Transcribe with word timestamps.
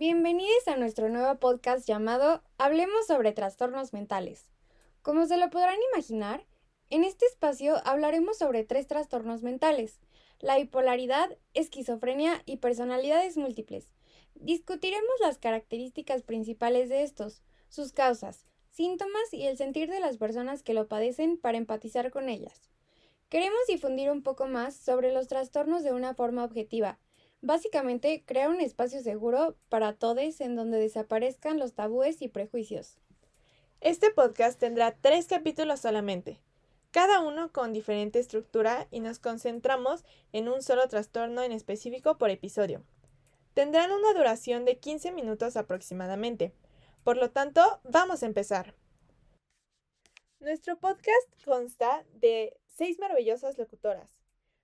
Bienvenidos 0.00 0.66
a 0.66 0.76
nuestro 0.76 1.10
nuevo 1.10 1.38
podcast 1.40 1.86
llamado 1.86 2.42
Hablemos 2.56 3.06
sobre 3.06 3.32
trastornos 3.32 3.92
mentales. 3.92 4.46
Como 5.02 5.26
se 5.26 5.36
lo 5.36 5.50
podrán 5.50 5.76
imaginar, 5.92 6.46
en 6.88 7.04
este 7.04 7.26
espacio 7.26 7.76
hablaremos 7.84 8.38
sobre 8.38 8.64
tres 8.64 8.86
trastornos 8.86 9.42
mentales, 9.42 10.00
la 10.38 10.56
bipolaridad, 10.56 11.36
esquizofrenia 11.52 12.42
y 12.46 12.56
personalidades 12.56 13.36
múltiples. 13.36 13.92
Discutiremos 14.36 15.12
las 15.20 15.36
características 15.36 16.22
principales 16.22 16.88
de 16.88 17.02
estos, 17.02 17.42
sus 17.68 17.92
causas, 17.92 18.46
síntomas 18.70 19.34
y 19.34 19.48
el 19.48 19.58
sentir 19.58 19.90
de 19.90 20.00
las 20.00 20.16
personas 20.16 20.62
que 20.62 20.72
lo 20.72 20.88
padecen 20.88 21.36
para 21.36 21.58
empatizar 21.58 22.10
con 22.10 22.30
ellas. 22.30 22.70
Queremos 23.28 23.60
difundir 23.68 24.10
un 24.10 24.22
poco 24.22 24.46
más 24.46 24.74
sobre 24.74 25.12
los 25.12 25.28
trastornos 25.28 25.82
de 25.82 25.92
una 25.92 26.14
forma 26.14 26.42
objetiva, 26.42 26.98
básicamente 27.42 28.22
crear 28.26 28.50
un 28.50 28.60
espacio 28.60 29.02
seguro 29.02 29.56
para 29.68 29.94
todos 29.94 30.40
en 30.40 30.56
donde 30.56 30.78
desaparezcan 30.78 31.58
los 31.58 31.74
tabúes 31.74 32.22
y 32.22 32.28
prejuicios. 32.28 32.98
Este 33.80 34.10
podcast 34.10 34.58
tendrá 34.60 34.94
tres 35.00 35.26
capítulos 35.26 35.80
solamente, 35.80 36.40
cada 36.90 37.20
uno 37.20 37.52
con 37.52 37.72
diferente 37.72 38.18
estructura 38.18 38.88
y 38.90 39.00
nos 39.00 39.20
concentramos 39.20 40.04
en 40.32 40.48
un 40.48 40.60
solo 40.60 40.88
trastorno 40.88 41.42
en 41.42 41.52
específico 41.52 42.18
por 42.18 42.30
episodio. 42.30 42.82
Tendrán 43.54 43.92
una 43.92 44.12
duración 44.12 44.64
de 44.64 44.78
15 44.78 45.12
minutos 45.12 45.56
aproximadamente. 45.56 46.52
Por 47.04 47.16
lo 47.16 47.30
tanto, 47.30 47.80
vamos 47.84 48.22
a 48.22 48.26
empezar. 48.26 48.74
Nuestro 50.40 50.78
podcast 50.78 51.44
consta 51.44 52.04
de 52.14 52.56
seis 52.66 52.98
maravillosas 52.98 53.56
locutoras. 53.56 54.10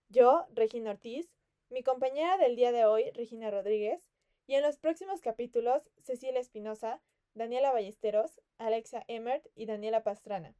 Yo, 0.09 0.46
Regina 0.54 0.90
Ortiz, 0.90 1.29
mi 1.70 1.83
compañera 1.83 2.37
del 2.37 2.56
día 2.56 2.73
de 2.73 2.84
hoy, 2.84 3.11
Regina 3.15 3.51
Rodríguez, 3.51 4.09
y 4.47 4.55
en 4.55 4.62
los 4.62 4.79
próximos 4.79 5.20
capítulos, 5.20 5.82
Cecilia 5.99 6.40
Espinosa, 6.40 7.01
Daniela 7.35 7.73
Ballesteros, 7.73 8.40
Alexa 8.59 9.04
Emert 9.09 9.45
y 9.54 9.66
Daniela 9.66 10.02
Pastrana. 10.02 10.55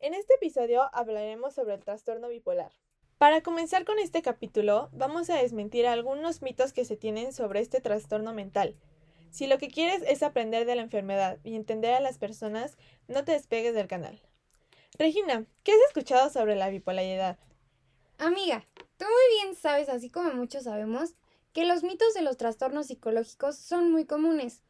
En 0.00 0.14
este 0.14 0.34
episodio 0.34 0.82
hablaremos 0.92 1.54
sobre 1.54 1.74
el 1.74 1.84
trastorno 1.84 2.28
bipolar. 2.28 2.72
Para 3.16 3.42
comenzar 3.42 3.84
con 3.84 3.98
este 3.98 4.22
capítulo, 4.22 4.90
vamos 4.92 5.30
a 5.30 5.36
desmentir 5.36 5.86
algunos 5.86 6.42
mitos 6.42 6.72
que 6.72 6.84
se 6.84 6.96
tienen 6.96 7.32
sobre 7.32 7.60
este 7.60 7.80
trastorno 7.80 8.34
mental. 8.34 8.76
Si 9.30 9.46
lo 9.46 9.58
que 9.58 9.68
quieres 9.68 10.02
es 10.06 10.22
aprender 10.22 10.66
de 10.66 10.76
la 10.76 10.82
enfermedad 10.82 11.38
y 11.42 11.56
entender 11.56 11.94
a 11.94 12.00
las 12.00 12.18
personas, 12.18 12.76
no 13.08 13.24
te 13.24 13.32
despegues 13.32 13.74
del 13.74 13.88
canal. 13.88 14.20
Regina, 14.98 15.46
¿qué 15.62 15.72
has 15.72 15.80
escuchado 15.88 16.28
sobre 16.28 16.54
la 16.54 16.68
bipolaridad? 16.68 17.38
Amiga, 18.18 18.64
muy 19.08 19.42
bien 19.42 19.56
sabes, 19.56 19.88
así 19.88 20.10
como 20.10 20.32
muchos 20.32 20.64
sabemos, 20.64 21.14
que 21.52 21.64
los 21.64 21.82
mitos 21.82 22.14
de 22.14 22.22
los 22.22 22.36
trastornos 22.36 22.86
psicológicos 22.86 23.56
son 23.56 23.90
muy 23.90 24.04
comunes. 24.04 24.62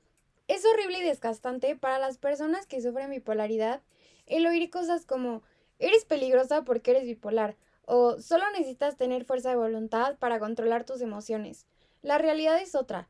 Es 0.48 0.64
horrible 0.64 0.98
y 0.98 1.04
desgastante 1.04 1.76
para 1.76 1.98
las 1.98 2.18
personas 2.18 2.66
que 2.66 2.80
sufren 2.80 3.10
bipolaridad 3.10 3.82
el 4.26 4.46
oír 4.46 4.70
cosas 4.70 5.04
como 5.04 5.42
eres 5.78 6.04
peligrosa 6.04 6.64
porque 6.64 6.92
eres 6.92 7.04
bipolar 7.04 7.56
o 7.86 8.20
solo 8.20 8.44
necesitas 8.52 8.96
tener 8.96 9.24
fuerza 9.24 9.50
de 9.50 9.56
voluntad 9.56 10.16
para 10.18 10.38
controlar 10.38 10.84
tus 10.84 11.00
emociones. 11.00 11.66
La 12.02 12.18
realidad 12.18 12.60
es 12.60 12.74
otra. 12.74 13.08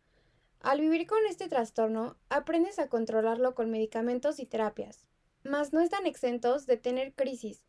Al 0.61 0.81
vivir 0.81 1.07
con 1.07 1.25
este 1.29 1.49
trastorno, 1.49 2.17
aprendes 2.29 2.79
a 2.79 2.89
controlarlo 2.89 3.55
con 3.55 3.71
medicamentos 3.71 4.41
y 4.41 4.47
terapias 4.47 5.07
mas 5.45 5.73
no 5.73 5.81
están 5.81 6.07
exentos 6.07 6.67
de 6.67 6.79
tener 6.79 7.13
crisis, 7.13 7.63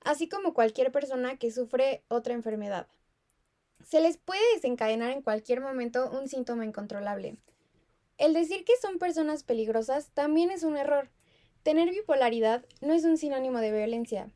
así 0.00 0.28
como 0.28 0.52
cualquier 0.52 0.92
persona 0.92 1.38
que 1.38 1.52
sufre 1.52 2.02
otra 2.08 2.34
enfermedad. 2.34 2.88
Se 3.84 4.00
les 4.00 4.18
puede 4.18 4.40
desencadenar 4.54 5.10
en 5.10 5.22
cualquier 5.22 5.60
momento 5.60 6.10
un 6.10 6.28
síntoma 6.28 6.64
incontrolable. 6.64 7.36
El 8.18 8.34
decir 8.34 8.64
que 8.64 8.76
son 8.80 8.98
personas 8.98 9.42
peligrosas 9.42 10.10
también 10.10 10.50
es 10.50 10.62
un 10.62 10.76
error. 10.76 11.10
Tener 11.62 11.90
bipolaridad 11.90 12.64
no 12.80 12.92
es 12.92 13.04
un 13.04 13.16
sinónimo 13.16 13.58
de 13.58 13.72
violencia. 13.72 14.30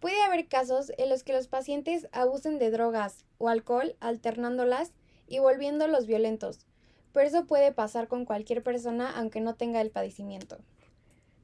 Puede 0.00 0.20
haber 0.22 0.48
casos 0.48 0.92
en 0.98 1.08
los 1.08 1.22
que 1.22 1.32
los 1.32 1.46
pacientes 1.46 2.08
abusen 2.10 2.58
de 2.58 2.70
drogas 2.70 3.24
o 3.38 3.48
alcohol 3.48 3.94
alternándolas 4.00 4.92
y 5.28 5.38
volviéndolos 5.38 6.06
violentos, 6.06 6.66
pero 7.12 7.28
eso 7.28 7.46
puede 7.46 7.72
pasar 7.72 8.08
con 8.08 8.24
cualquier 8.24 8.62
persona 8.62 9.16
aunque 9.16 9.40
no 9.40 9.54
tenga 9.54 9.80
el 9.80 9.90
padecimiento. 9.90 10.58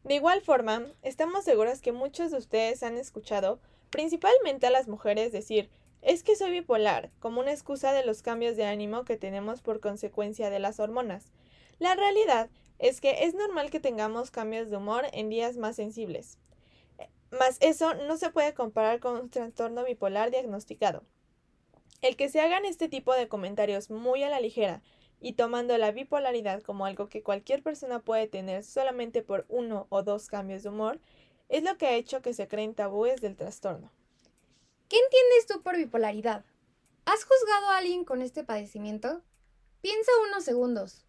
De 0.03 0.15
igual 0.15 0.41
forma, 0.41 0.87
estamos 1.03 1.45
seguros 1.45 1.81
que 1.81 1.93
muchos 1.93 2.31
de 2.33 2.39
ustedes 2.39 2.83
han 2.83 2.97
escuchado, 2.97 3.61
principalmente 3.91 4.67
a 4.67 4.71
las 4.71 4.89
mujeres, 4.89 5.33
decir, 5.33 5.71
es 6.03 6.23
que 6.23 6.37
soy 6.37 6.51
bipolar, 6.51 7.11
como 7.19 7.41
una 7.41 7.53
excusa 7.53 7.93
de 7.93 8.05
los 8.05 8.23
cambios 8.23 8.57
de 8.57 8.65
ánimo 8.65 9.05
que 9.05 9.17
tenemos 9.17 9.63
por 9.63 9.81
consecuencia 9.81 10.51
de 10.51 10.59
las 10.59 10.81
hormonas. 10.81 11.33
La 11.79 11.95
realidad 11.95 12.51
es 12.79 13.01
que 13.01 13.25
es 13.25 13.35
normal 13.35 13.71
que 13.71 13.81
tengamos 13.81 14.31
cambios 14.31 14.71
de 14.71 14.77
humor 14.77 15.07
en 15.13 15.29
días 15.29 15.57
más 15.57 15.77
sensibles. 15.77 16.39
Mas 17.31 17.59
eso 17.61 17.95
no 17.95 18.17
se 18.17 18.31
puede 18.31 18.55
comparar 18.55 19.01
con 19.01 19.17
un 19.17 19.31
trastorno 19.31 19.85
bipolar 19.85 20.31
diagnosticado. 20.31 21.05
El 22.01 22.17
que 22.17 22.29
se 22.29 22.41
hagan 22.41 22.65
este 22.65 22.89
tipo 22.89 23.13
de 23.15 23.29
comentarios 23.29 23.91
muy 23.91 24.23
a 24.23 24.31
la 24.31 24.41
ligera 24.41 24.83
y 25.21 25.33
tomando 25.33 25.77
la 25.79 25.91
bipolaridad 25.91 26.63
como 26.63 26.87
algo 26.87 27.09
que 27.09 27.25
cualquier 27.25 27.63
persona 27.63 28.01
puede 28.01 28.29
tener 28.29 28.63
solamente 28.63 29.23
por 29.23 29.47
uno 29.49 29.89
o 29.91 30.05
dos 30.05 30.29
cambios 30.29 30.63
de 30.63 30.69
humor, 30.69 31.01
es 31.49 31.65
lo 31.65 31.77
que 31.77 31.87
ha 31.87 31.95
hecho 31.95 32.23
que 32.23 32.35
se 32.35 32.47
creen 32.47 32.75
tabúes 32.75 33.21
del 33.21 33.37
trastorno. 33.37 33.91
¿Qué 34.89 34.97
entiendes 34.97 35.47
tú 35.47 35.63
por 35.63 35.77
bipolaridad? 35.77 36.47
¿Has 37.05 37.23
juzgado 37.25 37.69
a 37.69 37.77
alguien 37.77 38.07
con 38.07 38.23
este 38.23 38.43
padecimiento? 38.43 39.23
Piensa 39.83 40.11
unos 40.31 40.45
segundos. 40.45 41.05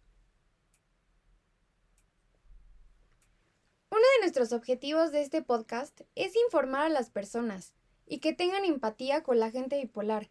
Uno 3.90 4.02
de 4.02 4.20
nuestros 4.20 4.52
objetivos 4.52 5.12
de 5.12 5.22
este 5.22 5.40
podcast 5.40 6.02
es 6.14 6.36
informar 6.36 6.82
a 6.82 6.88
las 6.90 7.08
personas 7.08 7.72
y 8.06 8.18
que 8.18 8.34
tengan 8.34 8.66
empatía 8.66 9.22
con 9.22 9.38
la 9.38 9.50
gente 9.50 9.80
bipolar. 9.80 10.30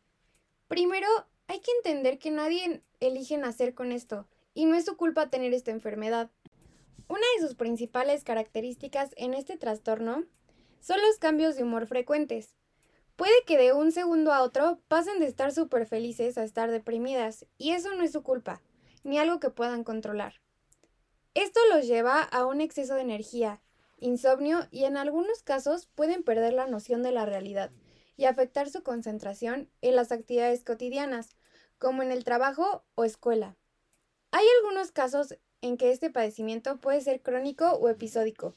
Primero, 0.68 1.08
hay 1.48 1.60
que 1.60 1.72
entender 1.72 2.20
que 2.20 2.30
nadie 2.30 2.84
elige 3.00 3.36
nacer 3.38 3.74
con 3.74 3.92
esto, 3.92 4.28
y 4.54 4.66
no 4.66 4.76
es 4.76 4.86
su 4.86 4.96
culpa 4.96 5.32
tener 5.32 5.56
esta 5.56 5.72
enfermedad. 5.72 6.30
Una 7.08 7.26
de 7.36 7.48
sus 7.48 7.56
principales 7.56 8.24
características 8.24 9.10
en 9.18 9.34
este 9.34 9.58
trastorno 9.58 10.26
son 10.80 11.02
los 11.02 11.18
cambios 11.18 11.56
de 11.56 11.64
humor 11.64 11.88
frecuentes. 11.88 12.59
Puede 13.20 13.44
que 13.46 13.58
de 13.58 13.74
un 13.74 13.92
segundo 13.92 14.32
a 14.32 14.42
otro 14.42 14.80
pasen 14.88 15.20
de 15.20 15.26
estar 15.26 15.52
súper 15.52 15.86
felices 15.86 16.38
a 16.38 16.46
estar 16.46 16.72
deprimidas, 16.72 17.46
y 17.58 17.72
eso 17.72 17.94
no 17.94 18.02
es 18.02 18.14
su 18.14 18.24
culpa, 18.24 18.62
ni 19.04 19.20
algo 19.20 19.42
que 19.42 19.50
puedan 19.50 19.84
controlar. 19.84 20.40
Esto 21.34 21.60
los 21.70 21.86
lleva 21.86 22.22
a 22.22 22.46
un 22.46 22.62
exceso 22.62 22.96
de 22.96 23.02
energía, 23.02 23.60
insomnio 23.98 24.70
y 24.72 24.86
en 24.86 24.96
algunos 24.96 25.44
casos 25.44 25.90
pueden 25.96 26.24
perder 26.24 26.54
la 26.54 26.68
noción 26.68 27.04
de 27.04 27.12
la 27.12 27.26
realidad 27.26 27.72
y 28.16 28.24
afectar 28.24 28.70
su 28.70 28.84
concentración 28.84 29.70
en 29.82 29.98
las 29.98 30.14
actividades 30.14 30.64
cotidianas, 30.64 31.36
como 31.78 32.04
en 32.04 32.14
el 32.14 32.24
trabajo 32.24 32.86
o 32.96 33.04
escuela. 33.04 33.58
Hay 34.32 34.46
algunos 34.60 34.94
casos 34.94 35.38
en 35.60 35.76
que 35.76 35.92
este 35.92 36.10
padecimiento 36.10 36.80
puede 36.80 37.02
ser 37.02 37.22
crónico 37.22 37.70
o 37.70 37.90
episódico. 37.90 38.56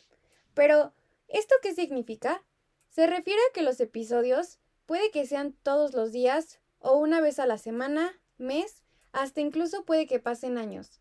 Pero, 0.54 0.92
¿esto 1.26 1.56
qué 1.62 1.74
significa? 1.74 2.44
Se 2.92 3.06
refiere 3.06 3.40
a 3.40 3.54
que 3.54 3.62
los 3.62 3.80
episodios 3.80 4.58
puede 4.84 5.10
que 5.10 5.26
sean 5.26 5.54
todos 5.62 5.94
los 5.94 6.12
días 6.12 6.60
o 6.78 6.98
una 6.98 7.22
vez 7.22 7.38
a 7.38 7.46
la 7.46 7.56
semana, 7.56 8.20
mes, 8.36 8.82
hasta 9.12 9.40
incluso 9.40 9.86
puede 9.86 10.06
que 10.06 10.18
pasen 10.18 10.58
años. 10.58 11.00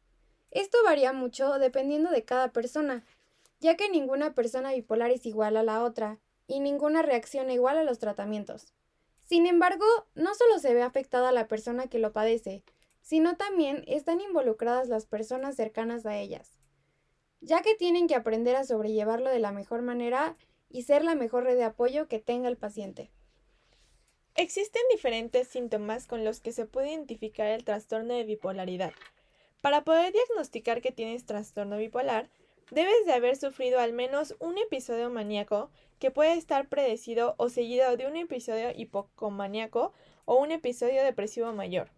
Esto 0.52 0.78
varía 0.86 1.12
mucho 1.12 1.60
dependiendo 1.60 2.10
de 2.10 2.24
cada 2.24 2.54
persona, 2.54 3.04
ya 3.60 3.76
que 3.76 3.90
ninguna 3.90 4.34
persona 4.34 4.72
bipolar 4.72 5.12
es 5.12 5.26
igual 5.26 5.58
a 5.58 5.64
la 5.64 5.84
otra 5.84 6.18
y 6.48 6.62
ninguna 6.62 7.02
reacciona 7.02 7.52
igual 7.52 7.78
a 7.78 7.84
los 7.84 8.00
tratamientos. 8.00 8.74
Sin 9.26 9.46
embargo, 9.46 9.86
no 10.16 10.34
solo 10.34 10.60
se 10.60 10.74
ve 10.74 10.84
afectada 10.84 11.34
la 11.34 11.50
persona 11.50 11.88
que 11.88 12.00
lo 12.00 12.14
padece, 12.14 12.64
sino 13.02 13.36
también 13.36 13.84
están 13.86 14.22
involucradas 14.22 14.88
las 14.88 15.06
personas 15.06 15.58
cercanas 15.58 16.06
a 16.06 16.18
ellas, 16.18 16.58
ya 17.42 17.62
que 17.62 17.76
tienen 17.76 18.08
que 18.08 18.16
aprender 18.16 18.56
a 18.56 18.64
sobrellevarlo 18.64 19.30
de 19.30 19.40
la 19.40 19.52
mejor 19.52 19.82
manera 19.82 20.38
y 20.72 20.84
ser 20.84 21.04
la 21.04 21.16
mejor 21.16 21.44
red 21.44 21.58
de 21.58 21.64
apoyo 21.64 22.08
que 22.08 22.20
tenga 22.20 22.48
el 22.50 22.58
paciente. 22.58 23.12
Existen 24.36 24.82
diferentes 24.92 25.48
síntomas 25.48 26.08
con 26.08 26.24
los 26.24 26.40
que 26.40 26.54
se 26.54 26.66
puede 26.66 26.92
identificar 26.92 27.48
el 27.48 27.66
trastorno 27.66 28.14
de 28.14 28.24
bipolaridad. 28.24 28.94
Para 29.62 29.84
poder 29.84 30.14
diagnosticar 30.14 30.82
que 30.82 30.92
tienes 30.92 31.26
trastorno 31.26 31.78
bipolar, 31.78 32.30
debes 32.72 33.06
de 33.06 33.14
haber 33.14 33.36
sufrido 33.36 33.80
al 33.80 33.94
menos 33.94 34.36
un 34.40 34.58
episodio 34.58 35.10
maníaco 35.10 35.70
que 36.00 36.12
puede 36.12 36.34
estar 36.34 36.68
predecido 36.68 37.36
o 37.38 37.50
seguido 37.50 37.96
de 37.98 38.08
un 38.08 38.16
episodio 38.16 38.72
hipocomaníaco 38.76 39.94
o 40.26 40.36
un 40.38 40.52
episodio 40.52 41.04
depresivo 41.04 41.52
mayor. 41.54 41.90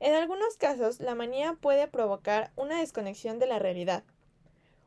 En 0.00 0.14
algunos 0.14 0.56
casos, 0.56 0.98
la 1.00 1.14
manía 1.14 1.56
puede 1.60 1.86
provocar 1.86 2.52
una 2.56 2.80
desconexión 2.80 3.38
de 3.38 3.46
la 3.46 3.58
realidad. 3.58 4.02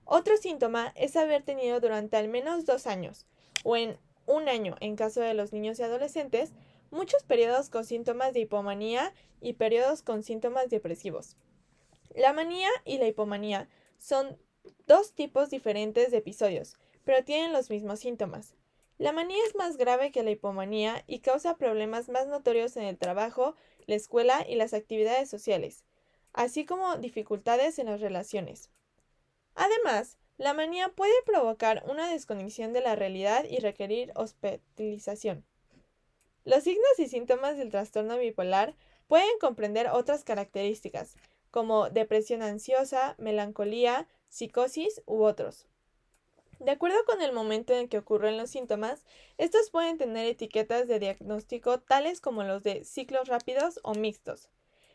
Otro 0.05 0.37
síntoma 0.37 0.93
es 0.95 1.15
haber 1.15 1.43
tenido 1.43 1.79
durante 1.79 2.17
al 2.17 2.27
menos 2.27 2.65
dos 2.65 2.87
años, 2.87 3.25
o 3.63 3.77
en 3.77 3.97
un 4.25 4.49
año 4.49 4.75
en 4.79 4.95
caso 4.95 5.21
de 5.21 5.33
los 5.33 5.53
niños 5.53 5.79
y 5.79 5.83
adolescentes, 5.83 6.51
muchos 6.91 7.23
periodos 7.23 7.69
con 7.69 7.85
síntomas 7.85 8.33
de 8.33 8.41
hipomanía 8.41 9.13
y 9.41 9.53
periodos 9.53 10.01
con 10.01 10.23
síntomas 10.23 10.69
depresivos. 10.69 11.35
La 12.15 12.33
manía 12.33 12.69
y 12.85 12.97
la 12.99 13.07
hipomanía 13.07 13.67
son 13.97 14.37
dos 14.85 15.13
tipos 15.13 15.49
diferentes 15.49 16.11
de 16.11 16.17
episodios, 16.17 16.77
pero 17.03 17.23
tienen 17.23 17.53
los 17.53 17.69
mismos 17.69 17.99
síntomas. 17.99 18.55
La 18.97 19.11
manía 19.11 19.37
es 19.47 19.55
más 19.55 19.77
grave 19.77 20.11
que 20.11 20.23
la 20.23 20.31
hipomanía 20.31 21.03
y 21.07 21.19
causa 21.19 21.57
problemas 21.57 22.09
más 22.09 22.27
notorios 22.27 22.77
en 22.77 22.83
el 22.83 22.97
trabajo, 22.97 23.55
la 23.87 23.95
escuela 23.95 24.45
y 24.47 24.55
las 24.55 24.73
actividades 24.73 25.29
sociales, 25.29 25.83
así 26.31 26.65
como 26.65 26.97
dificultades 26.97 27.79
en 27.79 27.87
las 27.87 28.01
relaciones. 28.01 28.69
Además, 29.55 30.17
la 30.37 30.53
manía 30.53 30.89
puede 30.89 31.13
provocar 31.25 31.83
una 31.87 32.09
desconexión 32.09 32.73
de 32.73 32.81
la 32.81 32.95
realidad 32.95 33.45
y 33.49 33.59
requerir 33.59 34.11
hospitalización. 34.15 35.45
Los 36.43 36.63
signos 36.63 36.99
y 36.99 37.07
síntomas 37.07 37.57
del 37.57 37.69
trastorno 37.69 38.17
bipolar 38.17 38.75
pueden 39.07 39.37
comprender 39.39 39.89
otras 39.89 40.23
características, 40.23 41.15
como 41.51 41.89
depresión 41.89 42.41
ansiosa, 42.41 43.15
melancolía, 43.17 44.07
psicosis 44.27 45.01
u 45.05 45.23
otros. 45.23 45.67
De 46.59 46.71
acuerdo 46.71 46.97
con 47.05 47.21
el 47.21 47.31
momento 47.31 47.73
en 47.73 47.87
que 47.89 47.97
ocurren 47.97 48.37
los 48.37 48.49
síntomas, 48.49 49.03
estos 49.37 49.69
pueden 49.69 49.97
tener 49.97 50.25
etiquetas 50.25 50.87
de 50.87 50.99
diagnóstico 50.99 51.79
tales 51.79 52.21
como 52.21 52.43
los 52.43 52.63
de 52.63 52.83
ciclos 52.85 53.27
rápidos 53.27 53.79
o 53.83 53.93
mixtos. 53.93 54.49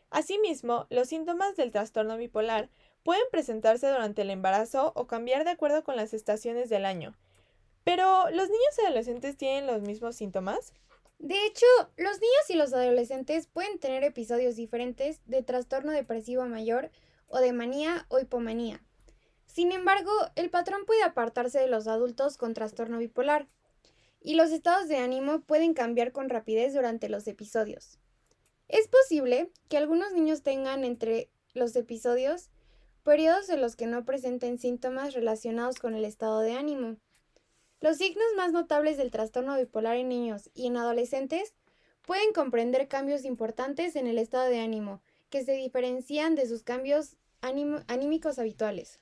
Asimismo, 0.09 0.87
los 0.89 1.09
síntomas 1.09 1.55
del 1.55 1.71
trastorno 1.71 2.17
bipolar 2.17 2.69
pueden 3.03 3.23
presentarse 3.31 3.87
durante 3.87 4.21
el 4.21 4.29
embarazo 4.29 4.91
o 4.95 5.07
cambiar 5.07 5.43
de 5.43 5.51
acuerdo 5.51 5.83
con 5.83 5.95
las 5.95 6.13
estaciones 6.13 6.69
del 6.69 6.85
año. 6.85 7.15
Pero, 7.83 8.29
¿los 8.29 8.49
niños 8.49 8.77
y 8.77 8.85
adolescentes 8.85 9.37
tienen 9.37 9.67
los 9.67 9.81
mismos 9.81 10.15
síntomas? 10.15 10.73
De 11.17 11.45
hecho, 11.45 11.65
los 11.97 12.19
niños 12.19 12.49
y 12.49 12.53
los 12.53 12.73
adolescentes 12.73 13.47
pueden 13.47 13.79
tener 13.79 14.03
episodios 14.03 14.55
diferentes 14.55 15.19
de 15.25 15.43
trastorno 15.43 15.91
depresivo 15.91 16.45
mayor 16.45 16.91
o 17.27 17.39
de 17.39 17.51
manía 17.51 18.05
o 18.09 18.19
hipomanía. 18.19 18.83
Sin 19.45 19.71
embargo, 19.71 20.11
el 20.35 20.49
patrón 20.49 20.85
puede 20.85 21.03
apartarse 21.03 21.59
de 21.59 21.67
los 21.67 21.87
adultos 21.87 22.37
con 22.37 22.53
trastorno 22.53 22.99
bipolar, 22.99 23.47
y 24.21 24.35
los 24.35 24.51
estados 24.51 24.87
de 24.87 24.97
ánimo 24.97 25.41
pueden 25.41 25.73
cambiar 25.73 26.11
con 26.11 26.29
rapidez 26.29 26.73
durante 26.73 27.09
los 27.09 27.27
episodios. 27.27 27.99
Es 28.67 28.87
posible 28.87 29.51
que 29.67 29.77
algunos 29.77 30.13
niños 30.13 30.43
tengan 30.43 30.83
entre 30.83 31.29
los 31.53 31.75
episodios 31.75 32.49
periodos 33.09 33.49
en 33.49 33.59
los 33.59 33.75
que 33.75 33.87
no 33.87 34.05
presenten 34.05 34.59
síntomas 34.59 35.15
relacionados 35.15 35.79
con 35.79 35.95
el 35.95 36.05
estado 36.05 36.41
de 36.41 36.53
ánimo, 36.53 36.97
los 37.81 37.97
signos 37.97 38.27
más 38.37 38.51
notables 38.51 38.97
del 38.97 39.09
trastorno 39.09 39.57
bipolar 39.57 39.97
en 39.97 40.09
niños 40.09 40.51
y 40.53 40.67
en 40.67 40.77
adolescentes 40.77 41.55
pueden 42.05 42.33
comprender 42.33 42.87
cambios 42.87 43.25
importantes 43.25 43.95
en 43.95 44.05
el 44.05 44.19
estado 44.19 44.45
de 44.45 44.59
ánimo, 44.59 45.01
que 45.31 45.43
se 45.43 45.53
diferencian 45.53 46.35
de 46.35 46.45
sus 46.45 46.61
cambios 46.61 47.15
anímicos 47.41 48.37
habituales. 48.37 48.99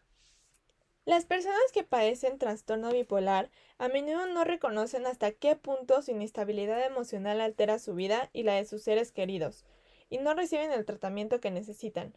Las 1.03 1.25
personas 1.25 1.59
que 1.73 1.83
padecen 1.83 2.37
trastorno 2.37 2.93
bipolar 2.93 3.49
a 3.77 3.89
menudo 3.89 4.25
no 4.27 4.45
reconocen 4.45 5.05
hasta 5.05 5.33
qué 5.33 5.57
punto 5.57 6.01
su 6.01 6.11
inestabilidad 6.11 6.81
emocional 6.85 7.41
altera 7.41 7.77
su 7.77 7.93
vida 7.93 8.29
y 8.31 8.43
la 8.43 8.53
de 8.53 8.63
sus 8.63 8.83
seres 8.83 9.11
queridos, 9.11 9.65
y 10.09 10.19
no 10.19 10.33
reciben 10.33 10.71
el 10.71 10.85
tratamiento 10.85 11.41
que 11.41 11.51
necesitan. 11.51 12.13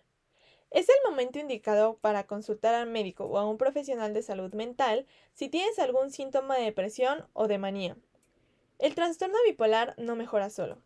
Es 0.70 0.88
el 0.88 1.10
momento 1.10 1.40
indicado 1.40 1.98
para 2.00 2.26
consultar 2.26 2.74
al 2.74 2.88
médico 2.88 3.24
o 3.24 3.38
a 3.38 3.48
un 3.48 3.58
profesional 3.58 4.14
de 4.14 4.22
salud 4.22 4.54
mental 4.54 5.04
si 5.34 5.48
tienes 5.48 5.78
algún 5.80 6.12
síntoma 6.12 6.56
de 6.56 6.64
depresión 6.64 7.26
o 7.32 7.48
de 7.48 7.58
manía. 7.58 7.96
El 8.78 8.94
trastorno 8.94 9.36
bipolar 9.46 9.94
no 9.98 10.14
mejora 10.14 10.48
solo. 10.48 10.78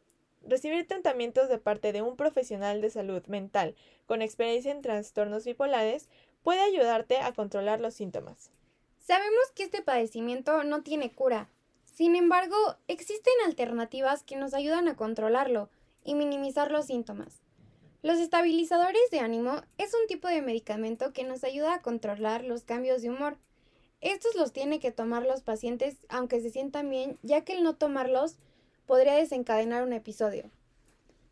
Recibir 0.42 0.86
tratamientos 0.86 1.48
de 1.48 1.58
parte 1.58 1.92
de 1.92 2.02
un 2.02 2.16
profesional 2.16 2.80
de 2.80 2.90
salud 2.90 3.24
mental 3.26 3.74
con 4.06 4.22
experiencia 4.22 4.72
en 4.72 4.82
trastornos 4.82 5.44
bipolares 5.44 6.08
puede 6.42 6.60
ayudarte 6.60 7.18
a 7.18 7.32
controlar 7.32 7.80
los 7.80 7.94
síntomas. 7.94 8.50
Sabemos 9.00 9.50
que 9.54 9.64
este 9.64 9.82
padecimiento 9.82 10.64
no 10.64 10.82
tiene 10.82 11.12
cura. 11.12 11.50
Sin 11.84 12.16
embargo, 12.16 12.56
existen 12.88 13.34
alternativas 13.46 14.22
que 14.22 14.36
nos 14.36 14.54
ayudan 14.54 14.88
a 14.88 14.96
controlarlo 14.96 15.68
y 16.04 16.14
minimizar 16.14 16.70
los 16.70 16.86
síntomas. 16.86 17.42
Los 18.04 18.18
estabilizadores 18.18 19.10
de 19.10 19.20
ánimo 19.20 19.62
es 19.78 19.94
un 19.94 20.06
tipo 20.06 20.28
de 20.28 20.42
medicamento 20.42 21.14
que 21.14 21.24
nos 21.24 21.42
ayuda 21.42 21.72
a 21.72 21.80
controlar 21.80 22.44
los 22.44 22.62
cambios 22.62 23.00
de 23.00 23.08
humor. 23.08 23.38
Estos 24.02 24.34
los 24.34 24.52
tienen 24.52 24.78
que 24.78 24.92
tomar 24.92 25.22
los 25.22 25.40
pacientes 25.40 25.96
aunque 26.10 26.42
se 26.42 26.50
sientan 26.50 26.90
bien, 26.90 27.18
ya 27.22 27.46
que 27.46 27.54
el 27.54 27.62
no 27.62 27.76
tomarlos 27.76 28.36
podría 28.84 29.14
desencadenar 29.14 29.82
un 29.82 29.94
episodio. 29.94 30.50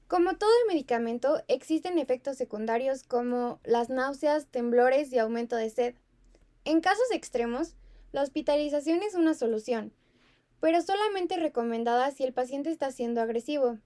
Como 0.08 0.38
todo 0.38 0.48
medicamento, 0.66 1.42
existen 1.46 1.98
efectos 1.98 2.38
secundarios 2.38 3.02
como 3.02 3.60
las 3.64 3.90
náuseas, 3.90 4.46
temblores 4.46 5.12
y 5.12 5.18
aumento 5.18 5.56
de 5.56 5.68
sed. 5.68 5.94
En 6.64 6.80
casos 6.80 7.10
extremos, 7.12 7.74
la 8.12 8.22
hospitalización 8.22 9.02
es 9.02 9.14
una 9.14 9.34
solución, 9.34 9.92
pero 10.58 10.80
solamente 10.80 11.36
recomendada 11.36 12.10
si 12.12 12.24
el 12.24 12.32
paciente 12.32 12.70
está 12.70 12.90
siendo 12.92 13.20
agresivo, 13.20 13.76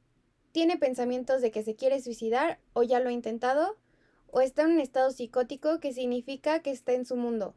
tiene 0.56 0.78
pensamientos 0.78 1.42
de 1.42 1.50
que 1.50 1.62
se 1.62 1.76
quiere 1.76 2.00
suicidar 2.00 2.58
o 2.72 2.82
ya 2.82 2.98
lo 2.98 3.10
ha 3.10 3.12
intentado, 3.12 3.76
o 4.28 4.40
está 4.40 4.62
en 4.62 4.70
un 4.70 4.80
estado 4.80 5.10
psicótico 5.10 5.80
que 5.80 5.92
significa 5.92 6.62
que 6.62 6.70
está 6.70 6.94
en 6.94 7.04
su 7.04 7.14
mundo. 7.14 7.54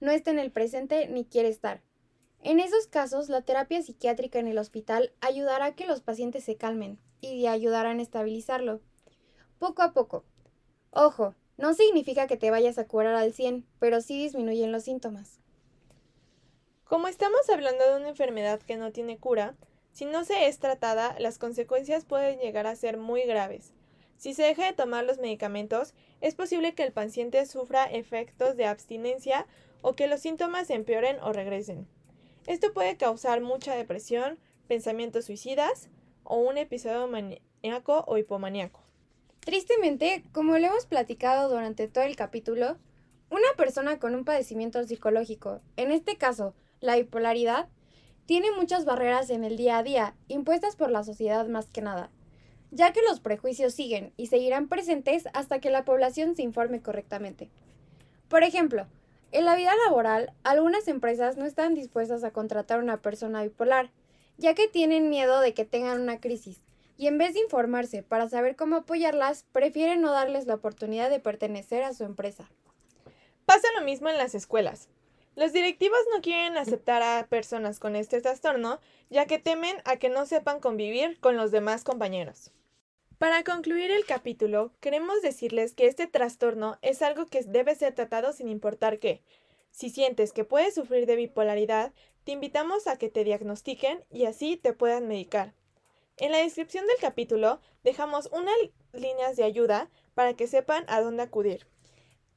No 0.00 0.10
está 0.10 0.30
en 0.30 0.38
el 0.38 0.50
presente 0.50 1.06
ni 1.06 1.26
quiere 1.26 1.50
estar. 1.50 1.82
En 2.42 2.60
esos 2.60 2.86
casos, 2.86 3.28
la 3.28 3.42
terapia 3.42 3.82
psiquiátrica 3.82 4.38
en 4.38 4.48
el 4.48 4.56
hospital 4.56 5.12
ayudará 5.20 5.66
a 5.66 5.74
que 5.74 5.86
los 5.86 6.00
pacientes 6.00 6.44
se 6.44 6.56
calmen 6.56 6.98
y 7.20 7.46
ayudarán 7.46 7.98
a 7.98 8.02
estabilizarlo. 8.02 8.80
Poco 9.58 9.82
a 9.82 9.92
poco. 9.92 10.24
Ojo, 10.92 11.34
no 11.58 11.74
significa 11.74 12.26
que 12.26 12.38
te 12.38 12.50
vayas 12.50 12.78
a 12.78 12.86
curar 12.86 13.16
al 13.16 13.34
100, 13.34 13.66
pero 13.78 14.00
sí 14.00 14.16
disminuyen 14.22 14.72
los 14.72 14.84
síntomas. 14.84 15.40
Como 16.84 17.06
estamos 17.06 17.50
hablando 17.52 17.84
de 17.84 17.96
una 17.98 18.08
enfermedad 18.08 18.62
que 18.62 18.76
no 18.76 18.92
tiene 18.92 19.18
cura, 19.18 19.58
si 19.94 20.06
no 20.06 20.24
se 20.24 20.48
es 20.48 20.58
tratada, 20.58 21.14
las 21.20 21.38
consecuencias 21.38 22.04
pueden 22.04 22.40
llegar 22.40 22.66
a 22.66 22.74
ser 22.74 22.98
muy 22.98 23.22
graves. 23.22 23.72
Si 24.16 24.34
se 24.34 24.42
deja 24.42 24.66
de 24.66 24.72
tomar 24.72 25.04
los 25.04 25.18
medicamentos, 25.18 25.94
es 26.20 26.34
posible 26.34 26.74
que 26.74 26.82
el 26.82 26.92
paciente 26.92 27.46
sufra 27.46 27.84
efectos 27.84 28.56
de 28.56 28.66
abstinencia 28.66 29.46
o 29.82 29.94
que 29.94 30.08
los 30.08 30.20
síntomas 30.20 30.70
empeoren 30.70 31.18
o 31.20 31.32
regresen. 31.32 31.86
Esto 32.48 32.72
puede 32.72 32.96
causar 32.96 33.40
mucha 33.40 33.76
depresión, 33.76 34.38
pensamientos 34.66 35.26
suicidas 35.26 35.90
o 36.24 36.38
un 36.38 36.58
episodio 36.58 37.06
maníaco 37.06 38.02
o 38.08 38.18
hipomaníaco. 38.18 38.80
Tristemente, 39.38 40.24
como 40.32 40.58
lo 40.58 40.66
hemos 40.66 40.86
platicado 40.86 41.48
durante 41.48 41.86
todo 41.86 42.02
el 42.02 42.16
capítulo, 42.16 42.78
una 43.30 43.48
persona 43.56 44.00
con 44.00 44.16
un 44.16 44.24
padecimiento 44.24 44.82
psicológico, 44.84 45.60
en 45.76 45.92
este 45.92 46.16
caso 46.16 46.52
la 46.80 46.96
bipolaridad, 46.96 47.68
tiene 48.26 48.52
muchas 48.52 48.84
barreras 48.84 49.30
en 49.30 49.44
el 49.44 49.56
día 49.56 49.78
a 49.78 49.82
día, 49.82 50.14
impuestas 50.28 50.76
por 50.76 50.90
la 50.90 51.04
sociedad 51.04 51.46
más 51.46 51.66
que 51.66 51.82
nada, 51.82 52.10
ya 52.70 52.92
que 52.92 53.02
los 53.02 53.20
prejuicios 53.20 53.74
siguen 53.74 54.12
y 54.16 54.26
seguirán 54.26 54.68
presentes 54.68 55.28
hasta 55.32 55.60
que 55.60 55.70
la 55.70 55.84
población 55.84 56.34
se 56.34 56.42
informe 56.42 56.80
correctamente. 56.80 57.50
Por 58.28 58.42
ejemplo, 58.42 58.86
en 59.32 59.44
la 59.44 59.56
vida 59.56 59.72
laboral, 59.86 60.32
algunas 60.42 60.88
empresas 60.88 61.36
no 61.36 61.44
están 61.44 61.74
dispuestas 61.74 62.24
a 62.24 62.30
contratar 62.30 62.78
a 62.78 62.82
una 62.82 63.02
persona 63.02 63.42
bipolar, 63.42 63.90
ya 64.38 64.54
que 64.54 64.68
tienen 64.68 65.10
miedo 65.10 65.40
de 65.40 65.54
que 65.54 65.64
tengan 65.64 66.00
una 66.00 66.20
crisis, 66.20 66.64
y 66.96 67.08
en 67.08 67.18
vez 67.18 67.34
de 67.34 67.40
informarse 67.40 68.02
para 68.02 68.28
saber 68.28 68.56
cómo 68.56 68.76
apoyarlas, 68.76 69.44
prefieren 69.52 70.00
no 70.00 70.12
darles 70.12 70.46
la 70.46 70.54
oportunidad 70.54 71.10
de 71.10 71.20
pertenecer 71.20 71.82
a 71.82 71.92
su 71.92 72.04
empresa. 72.04 72.48
Pasa 73.44 73.68
lo 73.78 73.84
mismo 73.84 74.08
en 74.08 74.18
las 74.18 74.34
escuelas. 74.34 74.88
Los 75.36 75.52
directivos 75.52 75.98
no 76.14 76.22
quieren 76.22 76.56
aceptar 76.56 77.02
a 77.02 77.26
personas 77.26 77.80
con 77.80 77.96
este 77.96 78.20
trastorno, 78.20 78.78
ya 79.10 79.26
que 79.26 79.40
temen 79.40 79.76
a 79.84 79.96
que 79.96 80.08
no 80.08 80.26
sepan 80.26 80.60
convivir 80.60 81.18
con 81.18 81.36
los 81.36 81.50
demás 81.50 81.82
compañeros. 81.82 82.52
Para 83.18 83.42
concluir 83.42 83.90
el 83.90 84.04
capítulo, 84.06 84.72
queremos 84.80 85.22
decirles 85.22 85.74
que 85.74 85.88
este 85.88 86.06
trastorno 86.06 86.78
es 86.82 87.02
algo 87.02 87.26
que 87.26 87.42
debe 87.42 87.74
ser 87.74 87.94
tratado 87.94 88.32
sin 88.32 88.48
importar 88.48 89.00
qué. 89.00 89.22
Si 89.72 89.90
sientes 89.90 90.32
que 90.32 90.44
puedes 90.44 90.74
sufrir 90.74 91.04
de 91.06 91.16
bipolaridad, 91.16 91.92
te 92.22 92.30
invitamos 92.30 92.86
a 92.86 92.96
que 92.96 93.08
te 93.08 93.24
diagnostiquen 93.24 94.04
y 94.12 94.26
así 94.26 94.56
te 94.56 94.72
puedan 94.72 95.08
medicar. 95.08 95.52
En 96.16 96.30
la 96.30 96.38
descripción 96.38 96.86
del 96.86 96.96
capítulo 97.00 97.60
dejamos 97.82 98.28
unas 98.32 98.54
líneas 98.92 99.34
de 99.34 99.42
ayuda 99.42 99.90
para 100.14 100.34
que 100.34 100.46
sepan 100.46 100.84
a 100.86 101.00
dónde 101.00 101.24
acudir. 101.24 101.66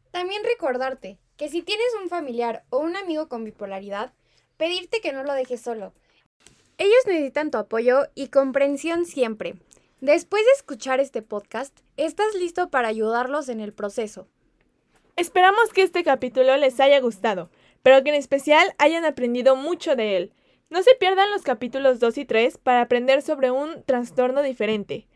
También 0.10 0.44
recordarte 0.44 1.20
que 1.38 1.50
si 1.50 1.62
tienes 1.62 1.88
un 2.02 2.10
familiar 2.10 2.64
o 2.70 2.80
un 2.80 2.98
amigo 2.98 3.30
con 3.30 3.44
bipolaridad, 3.44 4.12
pedirte 4.58 5.02
que 5.02 5.14
no 5.14 5.24
lo 5.24 5.34
dejes 5.34 5.62
solo. 5.62 5.94
Ellos 6.80 7.06
necesitan 7.06 7.52
tu 7.52 7.58
apoyo 7.58 8.08
y 8.16 8.28
comprensión 8.28 9.06
siempre. 9.06 9.56
Después 10.02 10.44
de 10.46 10.52
escuchar 10.52 11.00
este 11.00 11.22
podcast, 11.22 11.80
estás 11.96 12.36
listo 12.36 12.70
para 12.70 12.88
ayudarlos 12.88 13.50
en 13.50 13.62
el 13.62 13.74
proceso. 13.74 14.28
Esperamos 15.16 15.74
que 15.74 15.82
este 15.82 16.04
capítulo 16.04 16.56
les 16.58 16.80
haya 16.80 17.00
gustado, 17.00 17.50
pero 17.82 18.04
que 18.04 18.10
en 18.10 18.16
especial 18.16 18.76
hayan 18.78 19.06
aprendido 19.06 19.56
mucho 19.56 19.96
de 19.96 20.18
él. 20.18 20.34
No 20.70 20.84
se 20.84 20.94
pierdan 20.96 21.32
los 21.32 21.44
capítulos 21.44 22.00
2 22.00 22.18
y 22.20 22.26
3 22.26 22.58
para 22.60 22.82
aprender 22.82 23.22
sobre 23.22 23.50
un 23.50 23.84
trastorno 23.84 24.44
diferente. 24.44 25.08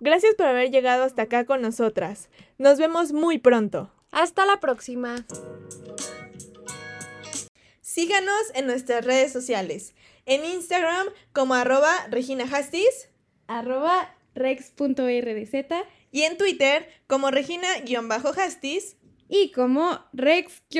Gracias 0.00 0.34
por 0.36 0.46
haber 0.46 0.70
llegado 0.70 1.02
hasta 1.02 1.22
acá 1.22 1.44
con 1.44 1.62
nosotras. 1.62 2.28
Nos 2.58 2.78
vemos 2.78 3.12
muy 3.12 3.38
pronto. 3.38 3.90
Hasta 4.10 4.46
la 4.46 4.60
próxima. 4.60 5.26
Síganos 7.80 8.42
en 8.54 8.66
nuestras 8.66 9.04
redes 9.04 9.32
sociales. 9.32 9.94
En 10.26 10.44
Instagram 10.44 11.08
como 11.32 11.54
arroba 11.54 11.92
Regina 12.10 12.44
Hastis. 12.44 13.08
Arroba 13.46 14.14
rex.rdz. 14.34 15.54
Y 16.10 16.22
en 16.22 16.36
Twitter 16.38 16.88
como 17.06 17.30
Regina-Hastis. 17.30 18.96
Y 19.28 19.52
como 19.52 20.04
rex-rdz. 20.14 20.72